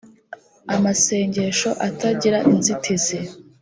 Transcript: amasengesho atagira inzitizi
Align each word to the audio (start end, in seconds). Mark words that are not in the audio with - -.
amasengesho 0.75 1.69
atagira 1.87 2.37
inzitizi 2.53 3.17